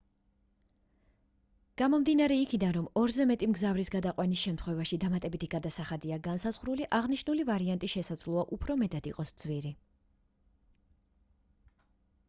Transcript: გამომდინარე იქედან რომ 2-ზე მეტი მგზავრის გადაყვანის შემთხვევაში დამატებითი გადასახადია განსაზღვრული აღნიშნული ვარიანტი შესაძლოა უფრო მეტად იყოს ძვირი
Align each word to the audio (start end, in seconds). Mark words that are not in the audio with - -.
გამომდინარე 1.81 2.37
იქედან 2.43 2.73
რომ 2.77 2.87
2-ზე 3.01 3.27
მეტი 3.31 3.49
მგზავრის 3.51 3.91
გადაყვანის 3.97 4.41
შემთხვევაში 4.47 4.99
დამატებითი 5.05 5.51
გადასახადია 5.55 6.19
განსაზღვრული 6.29 6.89
აღნიშნული 7.01 7.47
ვარიანტი 7.53 7.91
შესაძლოა 7.97 8.47
უფრო 8.59 8.79
მეტად 8.85 9.11
იყოს 9.13 9.35
ძვირი 9.45 9.75